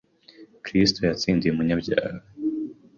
Kristo 0.65 0.99
yatsindiye 1.07 1.51
umunyabyaha. 1.51 2.17